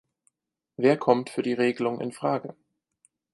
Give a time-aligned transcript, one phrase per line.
[0.77, 2.55] Wer kommt für die Regelung in Frage?